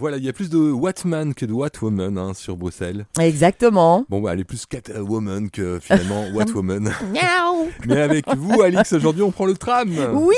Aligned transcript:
Voilà, 0.00 0.16
il 0.16 0.24
y 0.24 0.30
a 0.30 0.32
plus 0.32 0.48
de 0.48 0.56
Watman 0.56 1.34
que 1.34 1.44
de 1.44 1.52
Watwoman 1.52 2.16
hein, 2.16 2.32
sur 2.32 2.56
Bruxelles. 2.56 3.04
Exactement. 3.20 4.06
Bon, 4.08 4.22
bah, 4.22 4.32
elle 4.32 4.40
est 4.40 4.44
plus 4.44 4.64
Catwoman 4.64 5.50
que 5.50 5.78
finalement 5.78 6.24
Watwoman. 6.32 6.90
Mais 7.86 8.00
avec 8.00 8.24
vous, 8.34 8.62
Alix, 8.62 8.94
aujourd'hui, 8.94 9.22
on 9.22 9.30
prend 9.30 9.44
le 9.44 9.58
tram. 9.58 9.90
Oui, 10.14 10.36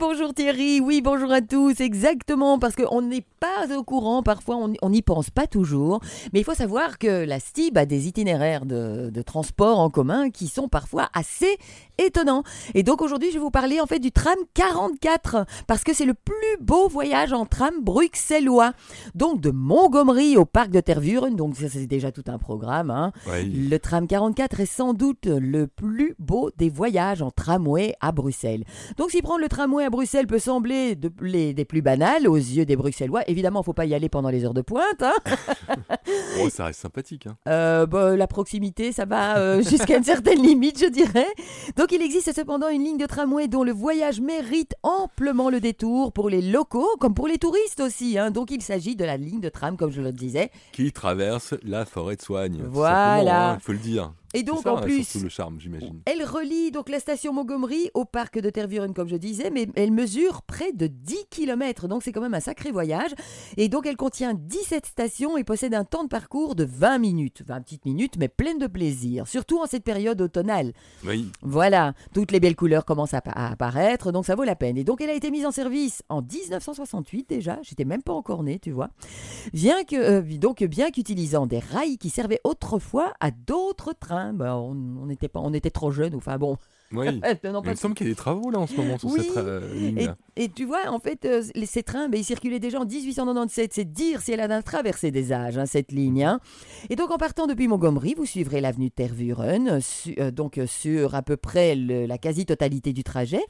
bonjour 0.00 0.32
Thierry, 0.32 0.80
oui, 0.80 1.02
bonjour 1.02 1.30
à 1.30 1.42
tous, 1.42 1.78
exactement, 1.78 2.58
parce 2.58 2.74
qu'on 2.74 3.02
n'est 3.02 3.26
pas 3.38 3.76
au 3.76 3.84
courant, 3.84 4.22
parfois 4.22 4.56
on 4.56 4.90
n'y 4.90 5.02
pense 5.02 5.28
pas 5.28 5.46
toujours, 5.46 6.00
mais 6.32 6.40
il 6.40 6.44
faut 6.44 6.54
savoir 6.54 6.98
que 6.98 7.26
la 7.26 7.38
STIB 7.38 7.76
a 7.76 7.84
des 7.84 8.08
itinéraires 8.08 8.64
de, 8.64 9.10
de 9.10 9.22
transport 9.22 9.78
en 9.78 9.90
commun 9.90 10.30
qui 10.30 10.48
sont 10.48 10.68
parfois 10.68 11.10
assez 11.12 11.58
étonnants. 11.98 12.44
Et 12.74 12.82
donc 12.82 13.02
aujourd'hui, 13.02 13.28
je 13.28 13.34
vais 13.34 13.40
vous 13.40 13.50
parler 13.50 13.80
en 13.80 13.86
fait 13.86 13.98
du 13.98 14.10
tram 14.10 14.36
44, 14.54 15.44
parce 15.66 15.84
que 15.84 15.92
c'est 15.92 16.06
le 16.06 16.14
plus 16.14 16.34
beau 16.60 16.88
voyage 16.88 17.32
en 17.32 17.44
tram 17.44 17.74
bruxellois. 17.82 18.72
Donc 19.14 19.40
de 19.40 19.50
Montgomery 19.50 20.36
au 20.36 20.46
parc 20.46 20.70
de 20.70 20.80
Tervuren, 20.80 21.36
donc 21.36 21.56
ça 21.56 21.68
c'est 21.68 21.86
déjà 21.86 22.10
tout 22.10 22.24
un 22.28 22.38
programme. 22.38 22.90
Hein. 22.90 23.12
Ouais, 23.26 23.44
Le 23.44 23.78
tram 23.78 24.06
44 24.06 24.60
est 24.60 24.66
sans 24.66 24.94
doute 24.94 25.26
le 25.26 25.66
plus 25.66 26.14
beau 26.18 26.50
des 26.56 26.70
voyages 26.70 27.20
en 27.20 27.30
tramway 27.30 27.94
à 28.00 28.12
Bruxelles. 28.12 28.64
Donc 28.96 29.10
si 29.10 29.20
prendre 29.20 29.40
le 29.40 29.48
tramway 29.48 29.84
à 29.84 29.89
Bruxelles 29.90 30.26
peut 30.26 30.38
sembler 30.38 30.94
de- 30.96 31.10
les, 31.20 31.52
des 31.54 31.64
plus 31.64 31.82
banales 31.82 32.26
aux 32.28 32.36
yeux 32.36 32.64
des 32.64 32.76
Bruxellois, 32.76 33.28
évidemment, 33.28 33.62
faut 33.62 33.72
pas 33.74 33.84
y 33.84 33.94
aller 33.94 34.08
pendant 34.08 34.30
les 34.30 34.44
heures 34.44 34.54
de 34.54 34.62
pointe. 34.62 35.02
hein. 35.02 35.12
oh, 36.40 36.48
ça 36.48 36.66
reste 36.66 36.80
sympathique. 36.80 37.26
Hein. 37.26 37.36
Euh, 37.48 37.86
bah, 37.86 38.16
la 38.16 38.26
proximité, 38.26 38.92
ça 38.92 39.04
va 39.04 39.38
euh, 39.38 39.62
jusqu'à 39.68 39.96
une 39.96 40.04
certaine 40.04 40.42
limite, 40.42 40.78
je 40.80 40.86
dirais. 40.88 41.26
Donc 41.76 41.92
il 41.92 42.02
existe 42.02 42.32
cependant 42.34 42.68
une 42.68 42.82
ligne 42.84 42.98
de 42.98 43.06
tramway 43.06 43.48
dont 43.48 43.64
le 43.64 43.72
voyage 43.72 44.20
mérite 44.20 44.74
amplement 44.82 45.50
le 45.50 45.60
détour 45.60 46.12
pour 46.12 46.28
les 46.30 46.42
locaux 46.42 46.88
comme 47.00 47.14
pour 47.14 47.26
les 47.28 47.38
touristes 47.38 47.80
aussi. 47.80 48.18
hein. 48.18 48.30
Donc 48.30 48.50
il 48.50 48.62
s'agit 48.62 48.96
de 48.96 49.04
la 49.04 49.16
ligne 49.16 49.40
de 49.40 49.48
tram, 49.48 49.76
comme 49.76 49.90
je 49.90 50.00
le 50.00 50.12
disais. 50.12 50.50
Qui 50.72 50.92
traverse 50.92 51.54
la 51.62 51.84
forêt 51.84 52.16
de 52.16 52.22
soigne. 52.22 52.62
Voilà. 52.68 53.50
hein, 53.52 53.56
Il 53.60 53.62
faut 53.64 53.72
le 53.72 53.78
dire. 53.78 54.12
Et 54.34 54.42
donc 54.42 54.62
ça, 54.62 54.74
en 54.74 54.76
hein, 54.78 54.82
plus, 54.82 55.22
le 55.22 55.28
charme. 55.28 55.58
Elle 56.06 56.24
relie 56.24 56.70
donc 56.70 56.88
la 56.88 57.00
station 57.00 57.32
Montgomery 57.32 57.90
au 57.94 58.04
parc 58.04 58.38
de 58.38 58.50
Tervuren, 58.50 58.94
comme 58.94 59.08
je 59.08 59.16
disais, 59.16 59.50
mais 59.50 59.68
elle 59.74 59.90
mesure 59.90 60.42
près 60.42 60.72
de 60.72 60.86
10 60.86 61.26
km, 61.30 61.88
donc 61.88 62.02
c'est 62.02 62.12
quand 62.12 62.20
même 62.20 62.34
un 62.34 62.40
sacré 62.40 62.70
voyage. 62.70 63.10
Et 63.56 63.68
donc 63.68 63.86
elle 63.86 63.96
contient 63.96 64.34
17 64.34 64.86
stations 64.86 65.36
et 65.36 65.44
possède 65.44 65.74
un 65.74 65.84
temps 65.84 66.04
de 66.04 66.08
parcours 66.08 66.54
de 66.54 66.64
20 66.64 66.98
minutes. 66.98 67.42
20 67.46 67.60
petites 67.62 67.84
minutes, 67.84 68.14
mais 68.18 68.28
pleines 68.28 68.58
de 68.58 68.66
plaisir, 68.66 69.26
surtout 69.26 69.60
en 69.60 69.66
cette 69.66 69.84
période 69.84 70.20
automnale. 70.20 70.72
Oui. 71.04 71.30
Voilà, 71.42 71.94
toutes 72.14 72.32
les 72.32 72.40
belles 72.40 72.56
couleurs 72.56 72.84
commencent 72.84 73.14
à, 73.14 73.22
à 73.24 73.52
apparaître, 73.52 74.12
donc 74.12 74.26
ça 74.26 74.34
vaut 74.34 74.44
la 74.44 74.56
peine. 74.56 74.76
Et 74.76 74.84
donc 74.84 75.00
elle 75.00 75.10
a 75.10 75.14
été 75.14 75.30
mise 75.30 75.46
en 75.46 75.50
service 75.50 76.02
en 76.08 76.22
1968 76.22 77.28
déjà, 77.28 77.58
j'étais 77.62 77.84
même 77.84 78.02
pas 78.02 78.12
encore 78.12 78.42
née, 78.42 78.58
tu 78.58 78.70
vois. 78.70 78.90
Bien 79.52 79.84
que, 79.84 79.96
euh, 79.96 80.38
donc 80.38 80.62
bien 80.64 80.90
qu'utilisant 80.90 81.46
des 81.46 81.58
rails 81.58 81.98
qui 81.98 82.10
servaient 82.10 82.40
autrefois 82.44 83.12
à 83.20 83.30
d'autres 83.30 83.92
trains, 83.92 84.19
Ben, 84.34 84.54
on, 84.54 84.76
on 85.04 85.08
était 85.10 85.28
pas, 85.28 85.40
on 85.40 85.52
était 85.52 85.70
trop 85.70 85.90
jeunes, 85.90 86.14
enfin 86.14 86.38
bon. 86.38 86.56
Oui. 86.92 87.06
non, 87.44 87.62
il 87.64 87.70
me 87.70 87.74
semble 87.76 87.94
qu'il 87.94 88.08
y 88.08 88.10
a 88.10 88.12
des 88.12 88.16
travaux 88.16 88.50
là 88.50 88.58
en 88.58 88.66
ce 88.66 88.74
moment 88.74 88.98
sur 88.98 89.10
Oui. 89.10 89.20
cette 89.22 89.36
euh, 89.36 89.72
et, 89.74 89.78
ligne-là. 89.78 90.16
et 90.36 90.48
tu 90.48 90.64
vois, 90.64 90.88
en 90.88 90.98
fait, 90.98 91.24
euh, 91.24 91.40
les- 91.54 91.66
ces 91.66 91.84
trains, 91.84 92.08
ben, 92.08 92.18
ils 92.18 92.24
circulaient 92.24 92.58
déjà 92.58 92.80
en 92.80 92.84
1897. 92.84 93.72
C'est 93.72 93.84
dire 93.84 94.20
si 94.20 94.32
elle 94.32 94.40
a 94.40 94.62
traversé 94.62 95.12
des 95.12 95.32
âges, 95.32 95.56
hein, 95.56 95.66
cette 95.66 95.92
ligne. 95.92 96.24
hein. 96.24 96.40
Et 96.88 96.96
donc, 96.96 97.12
en 97.12 97.16
partant 97.16 97.46
depuis 97.46 97.68
Montgomery, 97.68 98.14
vous 98.16 98.26
suivrez 98.26 98.60
l'avenue 98.60 98.90
Tervuren, 98.90 99.78
su- 99.80 100.16
euh, 100.18 100.32
donc 100.32 100.58
euh, 100.58 100.66
sur 100.66 101.14
à 101.14 101.22
peu 101.22 101.36
près 101.36 101.76
le- 101.76 102.06
la 102.06 102.18
quasi-totalité 102.18 102.92
du 102.92 103.04
trajet. 103.04 103.42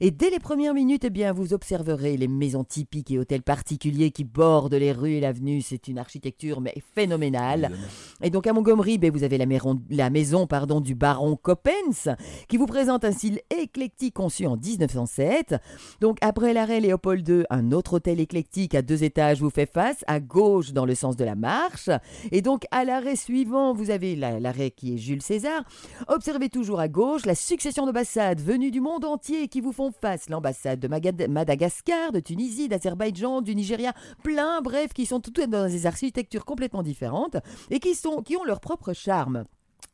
Et 0.00 0.10
dès 0.10 0.28
les 0.28 0.38
premières 0.38 0.74
minutes, 0.74 1.04
eh 1.04 1.10
bien, 1.10 1.32
vous 1.32 1.54
observerez 1.54 2.18
les 2.18 2.28
maisons 2.28 2.64
typiques 2.64 3.10
et 3.10 3.18
hôtels 3.18 3.42
particuliers 3.42 4.10
qui 4.10 4.24
bordent 4.24 4.74
les 4.74 4.92
rues 4.92 5.12
et 5.14 5.20
l'avenue. 5.20 5.62
C'est 5.62 5.88
une 5.88 5.98
architecture 5.98 6.60
mais 6.60 6.74
phénoménale. 6.94 7.70
Évidemment. 7.70 7.82
Et 8.22 8.28
donc 8.28 8.46
à 8.46 8.52
Montgomery, 8.52 8.98
ben, 8.98 9.10
vous 9.10 9.24
avez 9.24 9.38
la, 9.38 9.46
maison- 9.46 9.80
la 9.88 10.10
maison 10.12 10.46
pardon, 10.46 10.80
du 10.80 10.94
baron 10.94 11.36
Coppens, 11.36 12.14
qui 12.48 12.56
vous 12.56 12.66
présente 12.66 13.04
un 13.04 13.10
style 13.12 13.40
éclectique 13.50 14.14
conçu 14.14 14.46
en 14.46 14.56
1907. 14.56 15.56
Donc 16.00 16.18
après 16.20 16.52
l'arrêt 16.52 16.80
Léopold 16.80 17.28
II, 17.28 17.44
un 17.50 17.72
autre 17.72 17.94
hôtel 17.94 18.20
éclectique 18.20 18.74
à 18.74 18.82
deux 18.82 19.02
étages 19.02 19.40
vous 19.40 19.50
fait 19.50 19.66
face, 19.70 20.04
à 20.06 20.20
gauche 20.20 20.72
dans 20.72 20.84
le 20.84 20.94
sens 20.94 21.16
de 21.16 21.24
la 21.24 21.34
marche. 21.34 21.90
Et 22.30 22.42
donc 22.42 22.64
à 22.70 22.84
l'arrêt 22.84 23.16
suivant, 23.16 23.72
vous 23.72 23.90
avez 23.90 24.14
la- 24.14 24.38
l'arrêt 24.38 24.70
qui 24.70 24.94
est 24.94 24.98
Jules 24.98 25.22
César. 25.22 25.64
Observez 26.08 26.48
toujours 26.48 26.78
à 26.80 26.88
gauche 26.88 27.26
la 27.26 27.34
succession 27.34 27.86
d'ambassades 27.86 28.40
venues 28.40 28.70
du 28.70 28.80
monde 28.80 29.04
entier 29.04 29.48
qui 29.48 29.60
vous 29.60 29.72
font 29.72 29.90
face. 29.92 30.28
L'ambassade 30.28 30.78
de 30.80 30.88
Madagascar, 31.26 32.12
de 32.12 32.20
Tunisie, 32.20 32.68
d'Azerbaïdjan, 32.68 33.40
du 33.40 33.54
Nigeria, 33.54 33.92
plein, 34.22 34.60
bref, 34.60 34.92
qui 34.92 35.06
sont 35.06 35.20
toutes 35.20 35.40
dans 35.40 35.66
des 35.66 35.86
architectures 35.86 36.44
complètement 36.44 36.82
différentes 36.82 37.36
et 37.70 37.78
qui, 37.80 37.94
sont, 37.94 38.22
qui 38.22 38.36
ont 38.36 38.44
leur 38.44 38.60
propre 38.60 38.92
charme. 38.92 39.44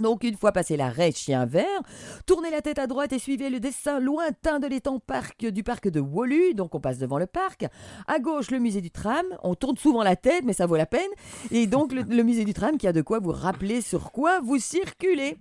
Donc, 0.00 0.24
une 0.24 0.36
fois 0.36 0.50
passé 0.50 0.76
l'arrêt 0.76 1.12
chien 1.12 1.46
vert, 1.46 1.64
tournez 2.26 2.50
la 2.50 2.62
tête 2.62 2.80
à 2.80 2.88
droite 2.88 3.12
et 3.12 3.20
suivez 3.20 3.48
le 3.48 3.60
dessin 3.60 4.00
lointain 4.00 4.58
de 4.58 4.66
l'étang 4.66 4.98
parc 4.98 5.46
du 5.46 5.62
parc 5.62 5.88
de 5.88 6.00
Wolu. 6.00 6.54
Donc, 6.54 6.74
on 6.74 6.80
passe 6.80 6.98
devant 6.98 7.18
le 7.18 7.26
parc. 7.26 7.66
À 8.08 8.18
gauche, 8.18 8.50
le 8.50 8.58
musée 8.58 8.80
du 8.80 8.90
tram. 8.90 9.24
On 9.44 9.54
tourne 9.54 9.76
souvent 9.76 10.02
la 10.02 10.16
tête, 10.16 10.44
mais 10.44 10.52
ça 10.52 10.66
vaut 10.66 10.76
la 10.76 10.86
peine. 10.86 11.10
Et 11.52 11.68
donc, 11.68 11.92
le, 11.92 12.02
le 12.02 12.22
musée 12.24 12.44
du 12.44 12.54
tram 12.54 12.76
qui 12.76 12.88
a 12.88 12.92
de 12.92 13.02
quoi 13.02 13.20
vous 13.20 13.30
rappeler 13.30 13.82
sur 13.82 14.10
quoi 14.10 14.40
vous 14.40 14.58
circulez. 14.58 15.36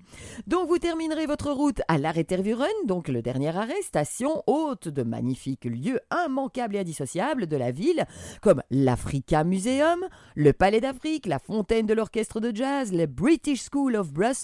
Donc, 0.46 0.68
vous 0.68 0.78
terminerez 0.78 1.26
votre 1.26 1.52
route 1.52 1.82
à 1.88 1.98
l'arrêt 1.98 2.24
Tervuren, 2.24 2.70
donc 2.86 3.08
le 3.08 3.24
dernier 3.24 3.58
arrêt, 3.58 3.82
station 3.82 4.44
haute 4.46 4.88
de 4.88 5.02
magnifiques 5.02 5.66
lieux 5.66 6.00
immanquables 6.26 6.76
et 6.76 6.80
indissociables 6.80 7.48
de 7.48 7.58
la 7.58 7.72
ville, 7.72 8.06
comme 8.42 8.62
l'Africa 8.70 9.44
Museum, 9.44 10.06
le 10.36 10.54
Palais 10.54 10.80
d'Afrique, 10.80 11.26
la 11.26 11.40
fontaine 11.40 11.88
de 11.88 11.94
l'orchestre 11.94 12.40
de 12.40 12.56
jazz, 12.56 12.94
le 12.94 13.08
British 13.08 13.68
School 13.72 13.96
of 13.96 14.14
Brussels, 14.14 14.43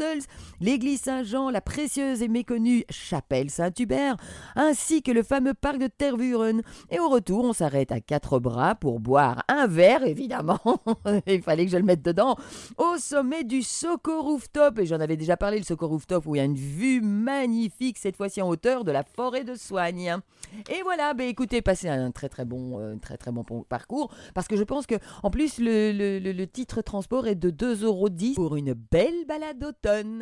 l'église 0.60 1.02
Saint-Jean, 1.02 1.50
la 1.50 1.62
précieuse 1.62 2.22
et 2.22 2.28
méconnue 2.28 2.84
chapelle 2.90 3.50
Saint-Hubert, 3.50 4.16
ainsi 4.56 5.02
que 5.02 5.12
le 5.12 5.24
fameux 5.24 5.54
parc 5.54 5.78
de 5.78 5.88
Tervuren. 5.88 6.62
Et 6.90 7.00
au 7.00 7.10
retour, 7.10 7.44
on 7.46 7.54
s'arrête 7.54 7.92
à 7.92 8.00
quatre 8.00 8.40
bras 8.40 8.76
pour 8.76 9.00
boire 9.00 9.44
un 9.48 9.68
verre, 9.68 10.04
évidemment. 10.06 10.60
Il 11.28 11.42
fallait 11.42 11.66
que 11.66 11.72
je 11.72 11.78
le 11.78 11.84
mette 11.84 12.02
dedans. 12.04 12.36
Au 12.78 12.98
sommet 12.98 13.44
du 13.44 13.62
Soko 13.62 14.22
Rooftop. 14.22 14.80
Et 14.80 14.86
j'en 14.86 15.00
avais 15.00 15.18
déjà 15.18 15.38
parlé, 15.38 15.58
le 15.60 15.64
Soko 15.66 15.88
Rooftop, 15.88 16.26
où 16.26 16.36
il 16.36 16.40
y 16.40 16.42
a 16.42 16.46
une 16.46 16.56
vue 16.56 17.02
magnifique, 17.02 17.98
cette 17.98 18.16
fois-ci 18.16 18.42
en 18.42 18.50
hauteur 18.50 18.84
de 18.84 18.92
la 18.92 19.04
forêt 19.04 19.44
de 19.44 19.56
Soigne. 19.56 20.18
Et 20.70 20.82
voilà, 20.84 21.14
ben 21.14 21.28
écoutez, 21.28 21.62
passez 21.62 21.88
un 21.90 22.12
très 22.12 22.30
très 22.30 22.46
bon, 22.46 22.80
euh, 22.80 22.96
très 23.02 23.18
très 23.18 23.32
bon 23.32 23.44
parcours. 23.68 24.12
Parce 24.34 24.48
que 24.48 24.56
je 24.56 24.64
pense 24.64 24.86
que, 24.88 24.96
en 25.24 25.30
plus, 25.30 25.60
le- 25.60 26.20
le 26.20 26.48
titre 26.48 26.82
transport 26.82 27.28
est 27.28 27.36
de 27.36 27.50
2,10€ 27.50 28.36
pour 28.36 28.56
une 28.56 28.74
belle 28.74 29.26
balade 29.28 29.60
d'automne. 29.60 29.89
donne 29.90 30.18